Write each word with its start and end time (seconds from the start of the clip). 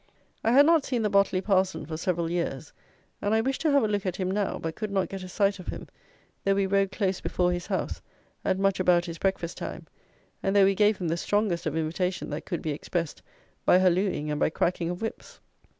I 0.43 0.53
had 0.53 0.65
not 0.65 0.83
seen 0.83 1.03
"the 1.03 1.11
Botley 1.11 1.41
Parson" 1.41 1.85
for 1.85 1.95
several 1.95 2.31
years, 2.31 2.73
and 3.21 3.35
I 3.35 3.41
wished 3.41 3.61
to 3.61 3.69
have 3.69 3.83
a 3.83 3.87
look 3.87 4.03
at 4.03 4.15
him 4.15 4.31
now, 4.31 4.57
but 4.57 4.75
could 4.75 4.89
not 4.89 5.09
get 5.09 5.21
a 5.21 5.27
sight 5.29 5.59
of 5.59 5.67
him, 5.67 5.87
though 6.43 6.55
we 6.55 6.65
rode 6.65 6.91
close 6.91 7.21
before 7.21 7.51
his 7.51 7.67
house, 7.67 8.01
at 8.43 8.57
much 8.57 8.79
about 8.79 9.05
his 9.05 9.19
breakfast 9.19 9.57
time, 9.59 9.85
and 10.41 10.55
though 10.55 10.65
we 10.65 10.73
gave 10.73 10.97
him 10.97 11.09
the 11.09 11.17
strongest 11.17 11.67
of 11.67 11.77
invitation 11.77 12.31
that 12.31 12.45
could 12.45 12.63
be 12.63 12.71
expressed 12.71 13.21
by 13.63 13.77
hallooing 13.77 14.31
and 14.31 14.39
by 14.39 14.49
cracking 14.49 14.89
of 14.89 15.03
whips! 15.03 15.39